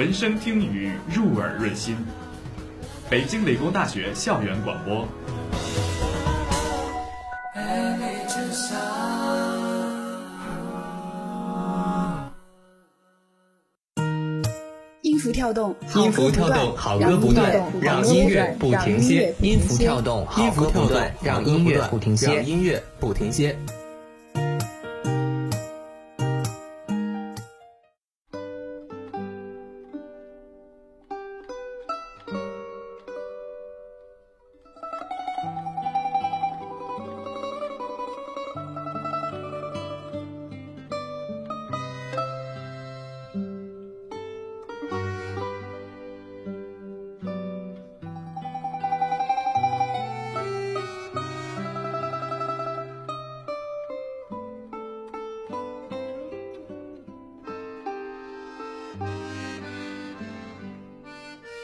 [0.00, 1.94] 闻声听雨，入耳润心。
[3.10, 5.06] 北京理工大学校园广播。
[15.02, 19.34] 音符跳动，音符跳动，好歌不断，让音乐不停歇。
[19.42, 22.42] 音符跳动，好歌不断，让音乐不停歇。
[22.44, 23.54] 音乐不停歇。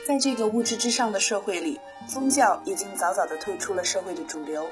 [0.06, 4.64] 在这个物质至上的社会里，宗教已经早早地退出了社会的主流。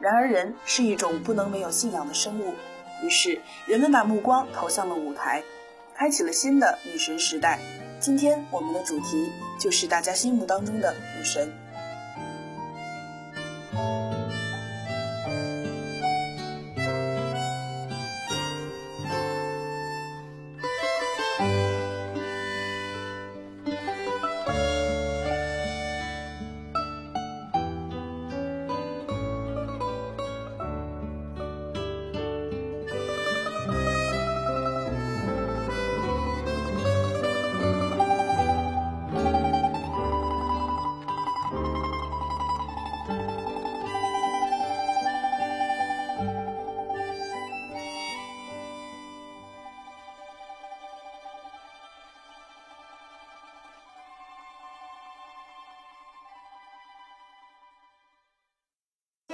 [0.00, 2.54] 然而，人是一种不能没有信仰的生物，
[3.02, 5.42] 于是人们把目光投向了舞台，
[5.94, 7.58] 开启了新的女神时代。
[8.00, 11.52] 今天我们的主题就是大家心目当中的女神。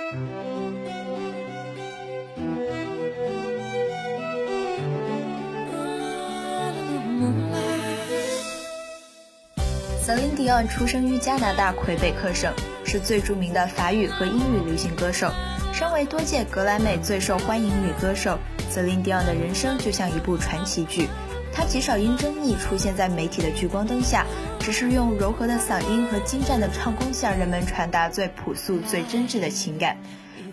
[0.08, 0.14] 瑟
[10.14, 12.50] 琳迪昂出生于加拿大魁北克省，
[12.86, 15.30] 是最著名的法语和英语流行歌手。
[15.74, 18.38] 身为多届格莱美最受欢迎女歌手，
[18.70, 21.06] 瑟琳迪昂的人生就像一部传奇剧。
[21.52, 24.24] 她极少因争议出现在媒体的聚光灯下，
[24.60, 29.96] 只是用柔和的嗓音和精湛的唱功向人们传达最朴素、最真挚的情感。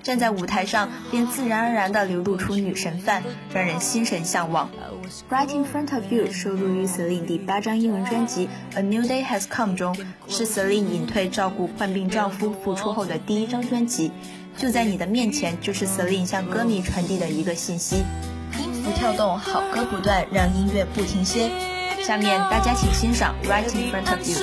[0.03, 4.69] 站在舞台上，便自然而然地流露出女神范，让人心神向往。
[5.31, 14.11] Right in front of you 收录于 Celine 第八张英文专辑《A New Day Has Come》中，是 Celine 隐退照顾患病丈夫复出后的第一张专辑。
[14.55, 18.03] 就在你的面前，就是 Celine 向歌迷传递的一个信息：
[18.59, 21.49] 音符跳动，好歌不断，让音乐不停歇。
[22.03, 24.35] 下面大家请欣赏《Right in front of you》。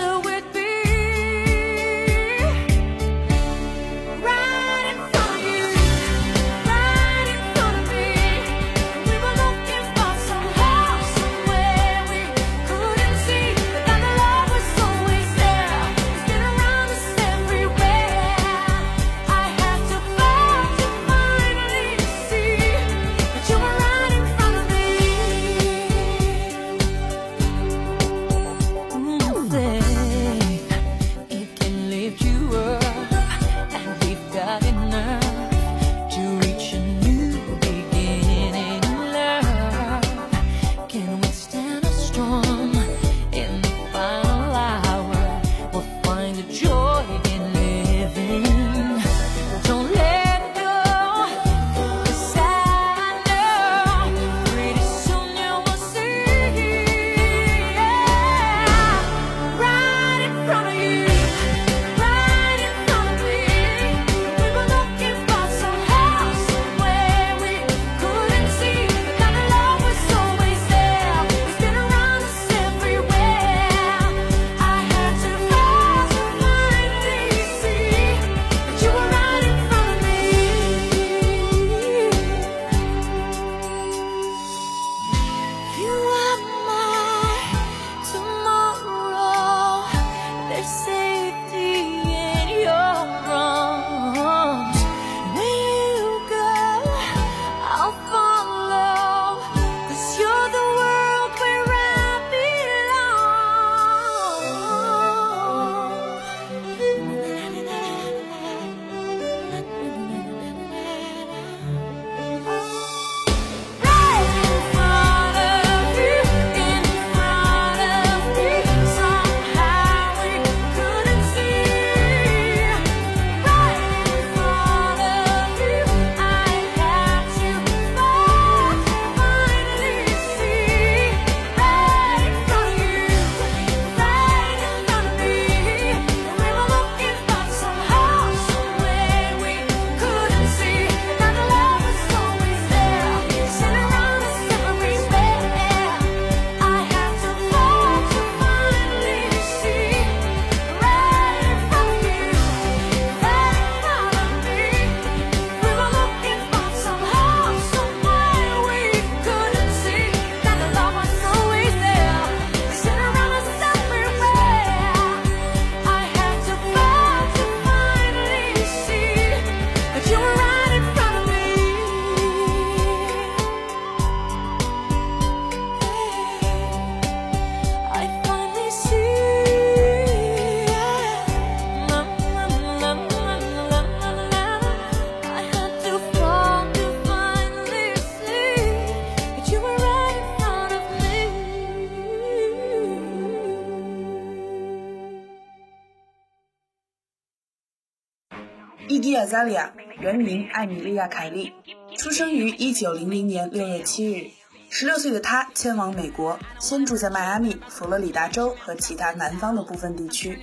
[199.42, 201.52] 伊迪亚扎利亚原名艾米莉亚·凯利，
[201.96, 204.30] 出生于1900年6月7日。
[204.70, 210.38] 16岁的她迁往美国，先住在迈阿密、佛罗里达州和其他南方的部分地区，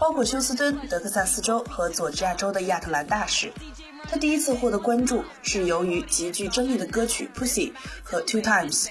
[0.00, 3.52] 包括休斯敦、德克萨斯州和佐治亚州的亚特兰大市。
[4.04, 7.72] 她第一次获得关注是由于极具争议的歌曲《Pussy》
[8.02, 8.84] 和《Two Times》。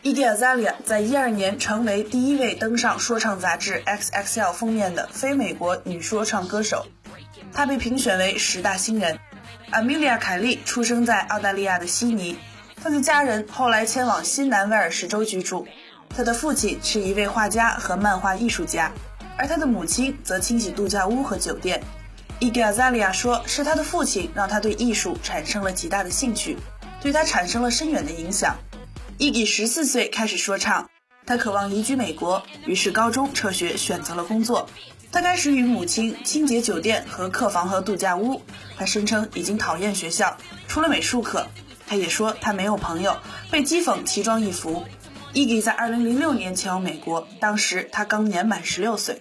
[0.00, 6.86] 伊迪亚扎利亚在一二年成为第一位登上说唱杂志 XXL 封面的非美国女说唱歌手。
[7.52, 9.18] 他被评选为十大新人。
[9.70, 12.36] 阿米莉亚·凯利出生在澳大利亚的悉尼，
[12.82, 15.66] 他的家人后来迁往新南威尔士州居住。
[16.14, 18.92] 他的父亲是一位画家和漫画艺术家，
[19.38, 21.82] 而他的母亲则清洗度假屋和酒店。
[22.38, 26.58] 伊迪亚扎利亚说：“是他的父亲让他对艺术产生了极大的兴趣，
[27.00, 28.56] 对他产生了深远的影响。”
[29.16, 30.90] 伊迪十四岁开始说唱，
[31.24, 34.68] 他渴望移居美国，于是高中辍学，选择了工作。
[35.12, 38.40] 他开始与母亲清洁酒店和客房和度假屋。
[38.78, 40.34] 他声称已经讨厌学校，
[40.66, 41.46] 除了美术课。
[41.86, 43.14] 他也说他没有朋友，
[43.50, 44.82] 被讥讽奇装异服。
[45.34, 49.20] 伊迪在2006年前往美国，当时他刚年满16岁。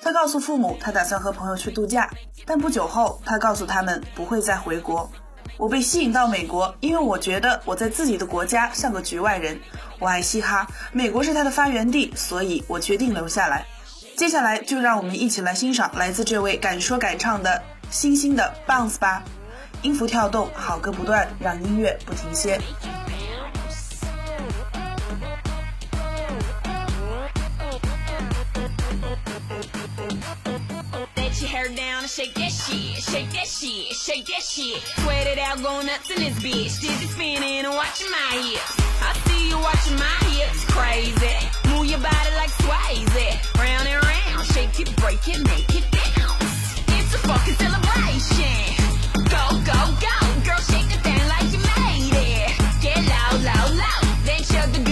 [0.00, 2.08] 他告诉父母，他打算和朋友去度假，
[2.46, 5.10] 但不久后他告诉他们不会再回国。
[5.58, 9.58] 我被吸引到美国，因为我觉得我在自己的国家像个局外人。
[9.98, 13.66] 我爱嘻哈，美国是他的发源地，所以我决定留下来。
[14.16, 19.22] 接下来就让我们一起来欣赏来自这位敢说敢唱的新兴的 Bounce 吧，
[19.82, 22.60] 音符跳动，好歌不断，让音乐不停歇。
[31.52, 34.80] hair down and shake that shit, shake that shit, shake that shit.
[35.02, 36.80] Sweat it out, go nuts in this bitch.
[36.80, 38.72] Dizzy spinning and watching my hips.
[39.02, 41.61] I see you watching my hips, crazy.
[41.82, 43.58] Move your body like Swayze.
[43.58, 46.78] Round and round, shake it, break it, make it bounce.
[46.86, 48.54] It's a fucking celebration.
[49.26, 52.52] Go, go, go, girl, shake the thing like you made it.
[52.80, 54.91] Get loud, loud, loud, then chug the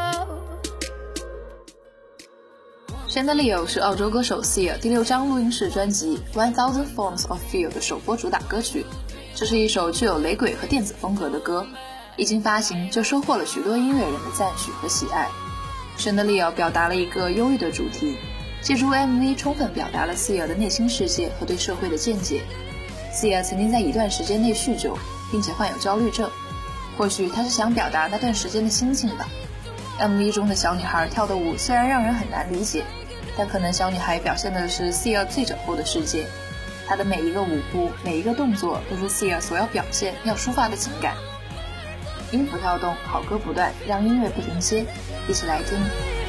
[3.11, 8.85] Chandelier》是澳洲歌手 Sia 第六张录音室专辑《One Thousand Forms of Fear》的首播主打歌曲。
[9.35, 11.67] 这是一首具有雷鬼和电子风格的歌，
[12.15, 15.27] 一经发行就收获了许多音乐人的赞许和喜爱。
[16.01, 18.15] 《Chandelier》表达了一个忧郁的主题，
[18.61, 22.43] 借助 MV 充分表达了 Sia 的内心世界和对社会的见解。
[23.13, 24.97] Sia 曾经在一段时间内酗酒，
[25.29, 26.31] 并且患有焦虑症，
[26.97, 29.27] 或许他是想表达那段时间的心境吧。
[29.99, 32.85] MV 中的小女孩跳的舞虽然让人很难理解。
[33.37, 36.25] 但可能小女孩表现的是 Sia 醉酒后的世界，
[36.87, 41.15] 她的每一个舞步、每一个动作都是 Sia 所要表现、要抒发的情感。
[42.31, 44.85] 音符跳动，好歌不断，让音乐不停歇，
[45.27, 46.20] 一起来听。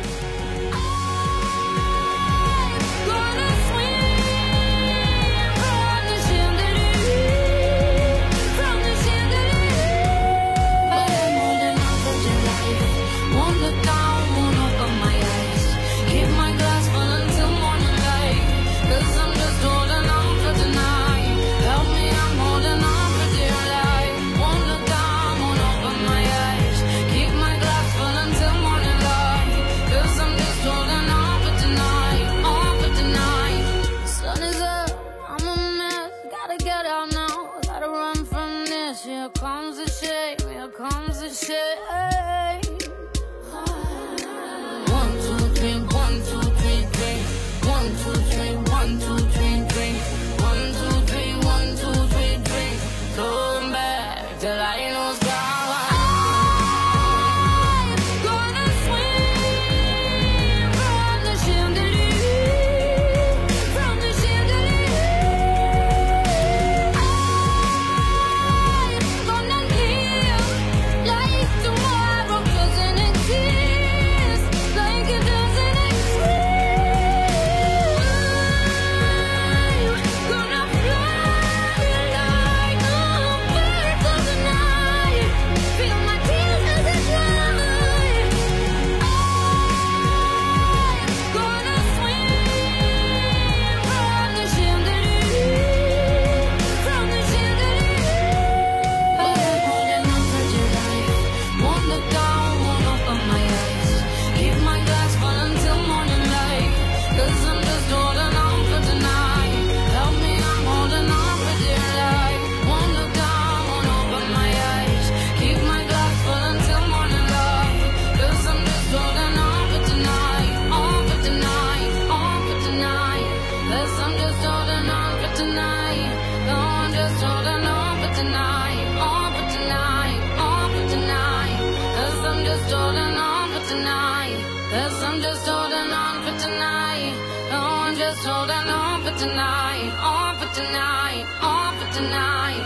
[135.12, 137.12] I'm just holding on for tonight.
[137.52, 142.64] Oh, I'm just holding on for tonight, all for tonight, all for tonight.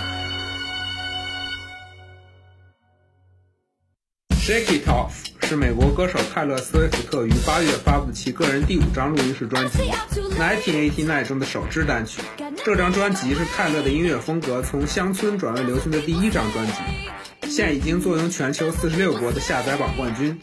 [4.38, 9.78] Shake It Off 是美国歌手泰勒·斯威夫特于八月发布其个人第五张录音室专辑
[10.38, 12.22] 《1989》中的首支单曲。
[12.64, 16.74] 这张专辑是泰勒的音乐风格从乡村转为流行的第一张专辑，
[17.48, 20.40] 现已经坐拥全球四十六国的下载榜冠军。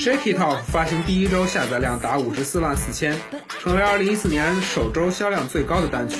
[0.00, 3.14] Shake It Off 发行第一周下载量达五十四万四千，
[3.60, 6.16] 成为二零一四年首周销量最高的单曲，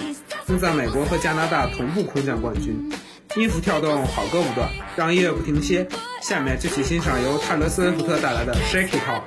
[0.46, 2.92] 并在美国和加拿大同步空降冠军。
[3.36, 5.88] 音符跳动，好歌不断，让音乐不停歇。
[6.20, 9.22] 下面就请欣赏由泰勒·斯威夫特带来的《Shake It Off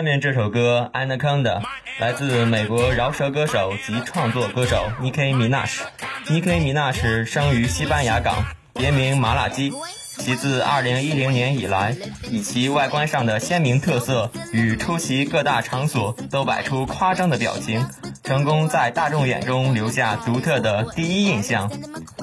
[0.00, 1.60] 下面这首歌《Anaconda》
[1.98, 5.80] 来自美国饶舌歌手及创作歌手 Nicki Minaj。
[6.24, 8.42] Nicki Minaj 生于西班牙港，
[8.72, 9.74] 别名麻辣鸡。
[10.16, 11.94] 其自2010年以来，
[12.30, 17.86] 以其外观上的鲜明特色与出席各大场所都摆出夸张的表情，
[18.24, 21.70] 成功在大众眼中留下独特的第一印象，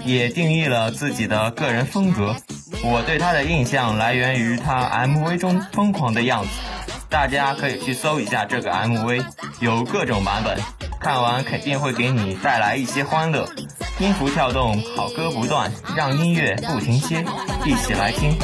[0.04, 2.36] 也定义了自己的个人风格。
[2.84, 6.50] 我对他的印象来源于他 MV 中疯狂的样子。
[7.10, 9.26] 大家可以去搜一下这个 MV，
[9.60, 10.58] 有各种版本，
[11.00, 13.48] 看完肯定会给你带来一些欢乐。
[14.00, 17.26] 音符跳动，好歌不断，让音乐不停歇，
[17.66, 18.38] 一起来听。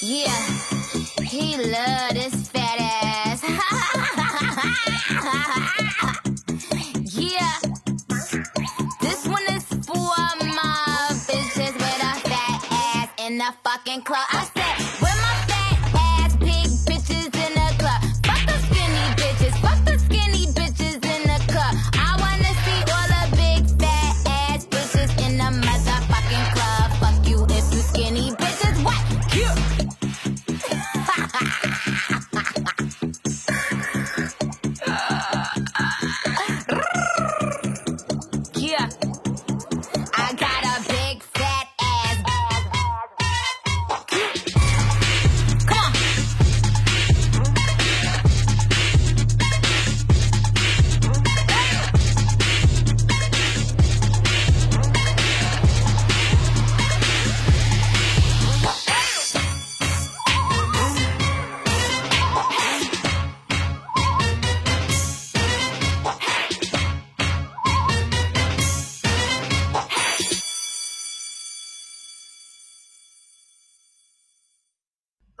[0.00, 0.35] Yeah.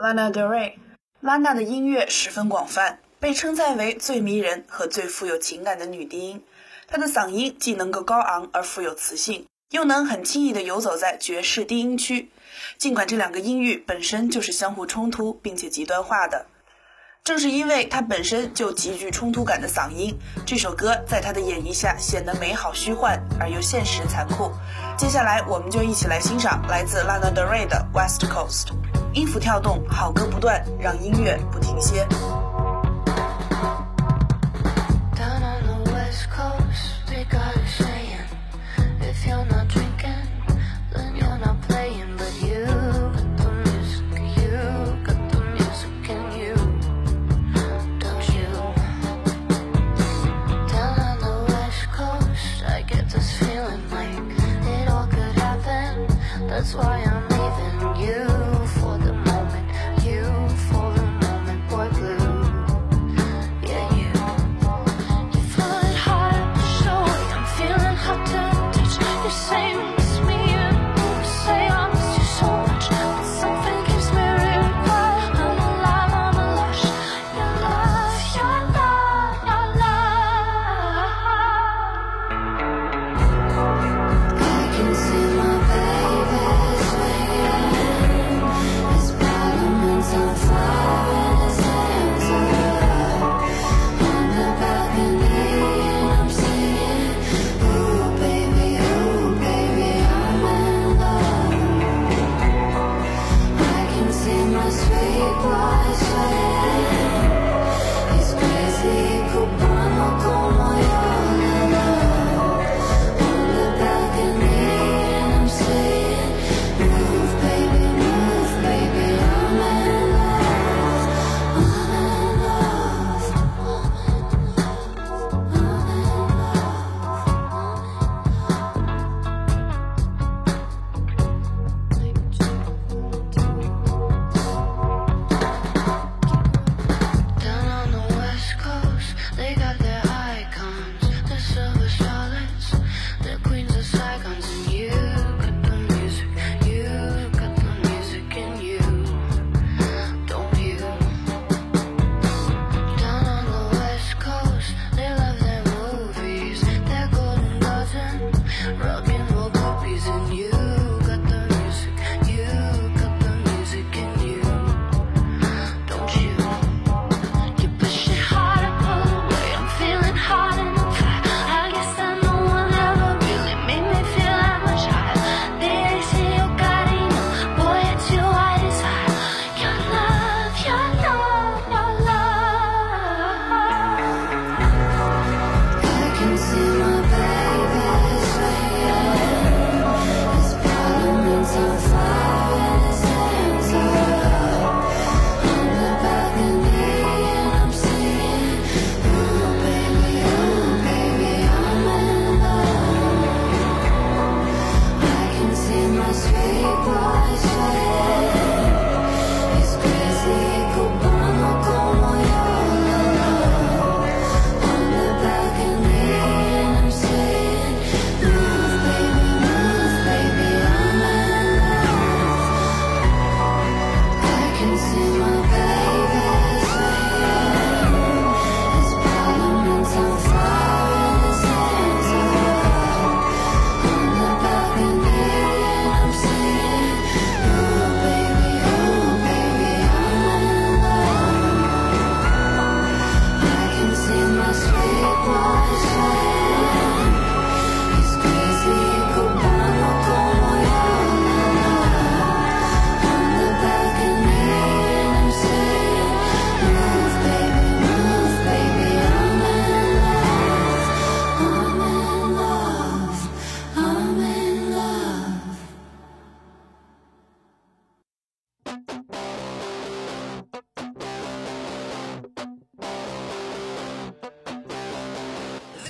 [0.06, 0.74] lana deray
[1.20, 6.44] lana 的音乐十分广泛被称赞为最迷人和最富有情感的女低音。
[6.86, 12.30] 她的嗓音既能够高昂而富有磁性又能很轻易地游走在爵士低音区。
[12.78, 16.46] 尽管这两个音域本身就是相互冲突并且极端化的
[17.24, 20.16] 正是因为她本身就极具冲突感的嗓音
[20.46, 24.52] 这首歌在她的演绎下显得美好虚幻而又现实残酷。
[24.96, 28.68] 接下来我们就一起来欣赏来自 lana deray 的 west coast
[29.16, 32.06] 音符跳动，好歌不断，让音乐不停歇。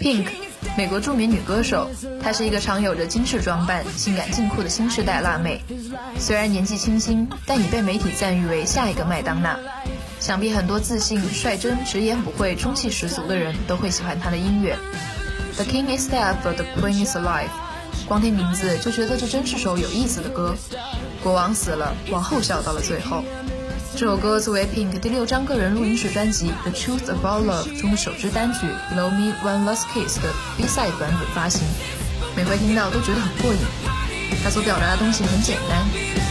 [0.07, 0.27] Pink，
[0.79, 1.91] 美国著名女歌手，
[2.23, 5.61] 她是一个常有着精致装扮、性感劲酷的新时代辣妹。
[6.17, 9.59] 虽然年纪轻轻，但已被媒体赞誉为下一个麦当娜。
[10.21, 14.79] 想必很多自信、率真、直言不讳、中气十足的人都会喜欢她的音乐。
[15.57, 17.51] The King is dead, but the Queen is alive。
[18.07, 20.55] 光听名字就觉得这真是首有意思的歌。
[21.21, 23.25] 国王死了，王后笑到了最后。
[23.97, 30.29] 这首歌作为 Pink 第六张个人录音室专辑《The Truth About Love》中的首支单曲《Blow Me One Last Kiss》的
[30.59, 31.63] B-side 版本发行，
[32.37, 33.59] 每回听到都觉得很过瘾。
[34.45, 35.81] 他所表达的东西很简单，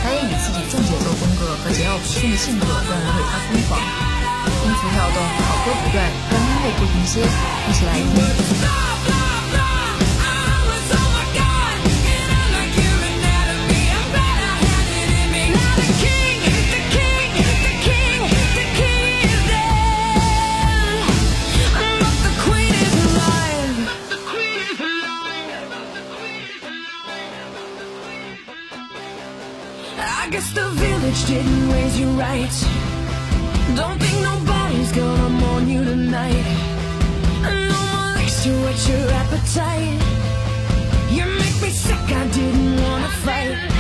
[0.04, 3.82] 他也以自己重节奏风格和桀骜不驯的性格让人为他疯狂。
[3.82, 5.18] 音符跳动，
[5.50, 7.22] 好歌不断，让音乐不停歇，
[7.68, 8.85] 一起来听。
[31.96, 33.76] Raise you right.
[33.76, 36.46] Don't think nobody's gonna mourn you tonight.
[37.42, 40.02] No more licks to whet your appetite.
[41.12, 43.75] You make me sick, I didn't wanna fight.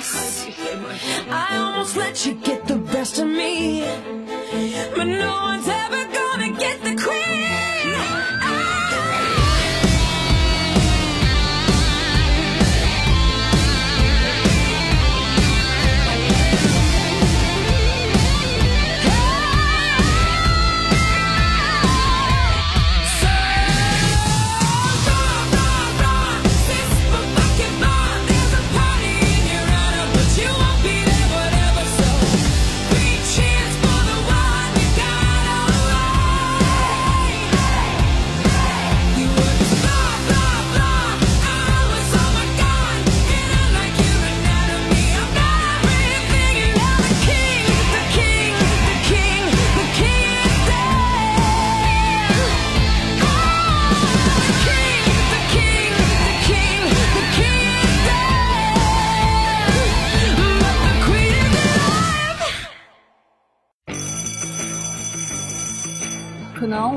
[0.00, 0.54] Quite.
[1.30, 3.82] I almost let you get the best of me,
[4.94, 6.13] but no one's ever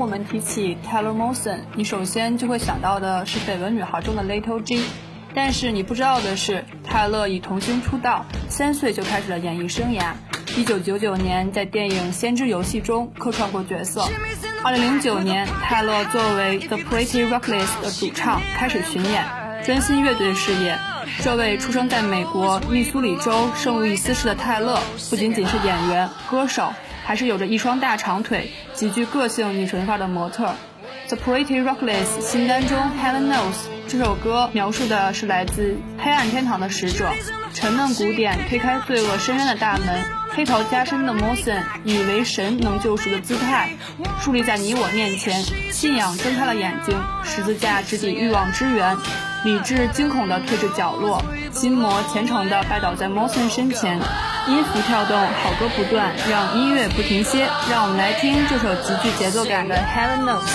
[0.07, 4.85] 我们提起 Taylor m o s o n 你首先就会想到的是绯闻女孩中的 Little G，
[5.35, 10.13] 但是你不知道的是，泰勒以童星出道，三岁就开始了演艺生涯。
[10.55, 14.07] 一九九九年在电影《先知游戏》中客串过角色。
[14.63, 19.25] 二零零九年，泰勒作为 The Pretty Reckless 的主唱开始巡演，
[19.65, 20.77] 专心乐队事业。
[21.21, 26.71] 这位出生在美国密苏里州圣路易斯市的泰勒，不仅仅是演员、歌手。
[27.07, 30.53] 还是有着一双大长腿、极具个性女神范的模特。
[31.07, 33.53] The Pretty Reckless 新单中《Heaven Knows》
[33.87, 37.09] 这首歌描述的是来自黑暗天堂的使者，
[37.53, 40.03] 沉闷鼓点推开罪恶深渊的大门，
[40.35, 43.69] 黑袍加身的 Mosen 以为神能救赎的姿态
[44.19, 45.41] 树立在你我面前，
[45.71, 46.93] 信仰睁开了眼睛，
[47.23, 48.97] 十字架直抵欲望之源，
[49.45, 53.97] 理智惊恐地退至角落，心魔虔诚地拜倒在 Mosen 身前。
[54.47, 57.49] 音符跳动，好歌不断，让音乐不停歇。
[57.69, 60.45] 让我们来听这首极具节奏感的《Heaven Knows》。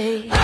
[0.00, 0.39] sei.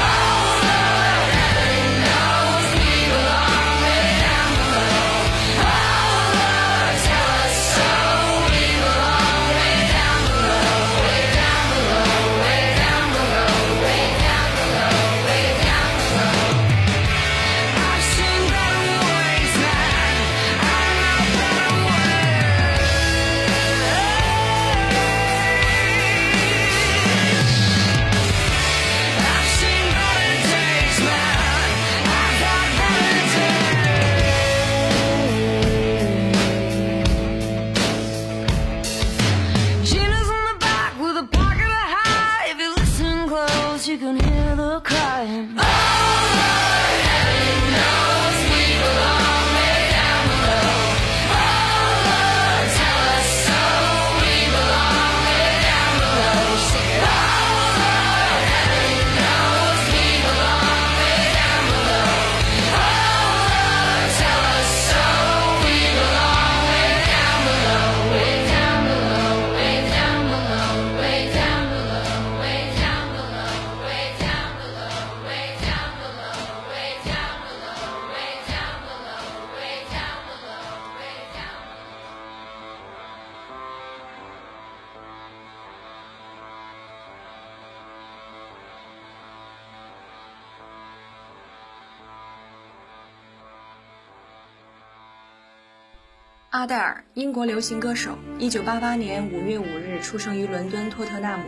[96.66, 101.44] 阿黛尔，英国流行歌手，一九八八年五月五日出生于伦敦托特纳姆。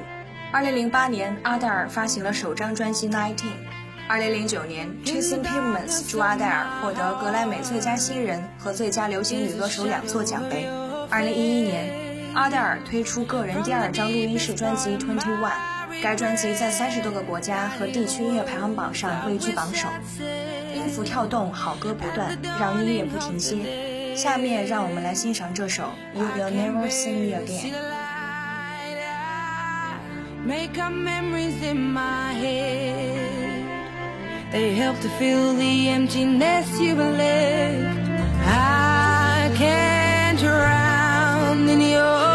[0.52, 3.34] 二零零八年，阿黛尔发行了首张专辑《Nineteen》。
[4.06, 10.68] 二零零九年，Jason Pavemans 祝阿黛尔获得格莱美最佳新人和最佳流行女歌手两座奖杯。
[11.10, 11.90] 二零一一年，
[12.34, 15.50] 阿黛尔推出个人第二张录音室专辑《Twenty One》，
[16.00, 19.88] 该专辑在三十多个国家和地区音乐排行榜上位居榜首。
[20.76, 23.97] 音符跳动，好歌不断，让音乐不停歇。
[24.17, 25.83] 下面让我们来欣赏这首《
[26.17, 27.71] You Will Never See Me Again》。
[30.45, 33.53] Make up memories in my head.
[34.51, 37.97] They help to fill the emptiness you left.
[38.45, 42.26] I can't drown in your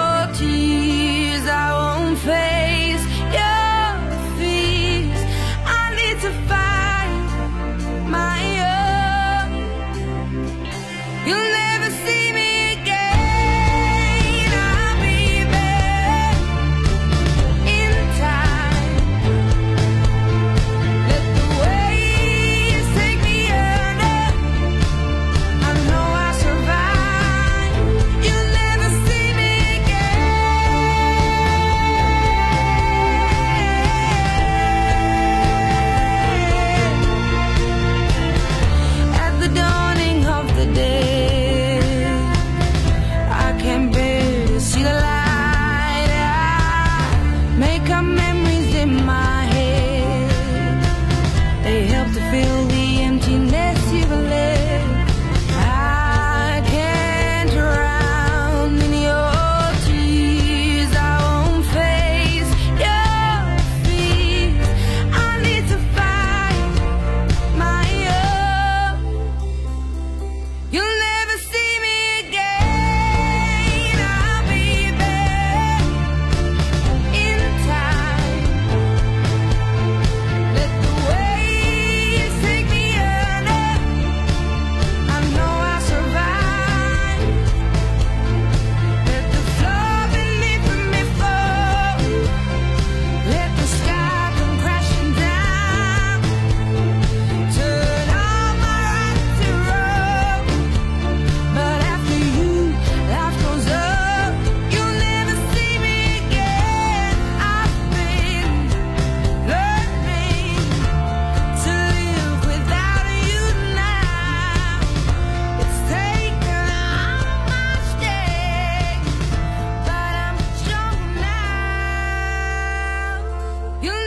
[52.34, 52.73] feel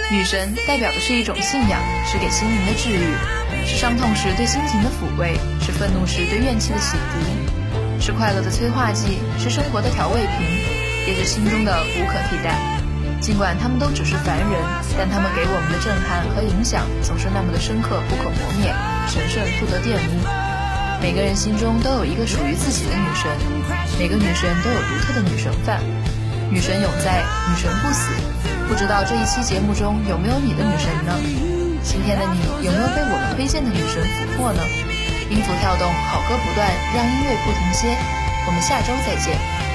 [0.08, 10.46] 女神代表的是一种信仰，是给心灵的治愈，是伤痛时对心情的抚慰，是愤怒时对怨气的洗涤，是快乐的催化剂，是生活的调味品，
[11.08, 12.54] 也是心中的无可替代。
[13.20, 14.62] 尽管他们都只是凡人，
[14.96, 18.72] 但他们给我们的震撼和影响总是那么的深刻、不可磨灭，
[19.08, 20.22] 神圣不得玷污。
[21.02, 23.26] 每个人心中都有一个属于自己的女神，
[23.98, 25.82] 每个女神都有独特的女神范。
[26.48, 28.12] 女神永在，女神不死。
[28.68, 31.14] 不知道这一期节目中有没有你的女神呢？
[31.84, 34.60] 今天的你有没有被我们推荐的女神俘获呢？
[35.30, 37.96] 音符跳动，好歌不断，让音乐不停歇。
[38.46, 39.65] 我们下周再见。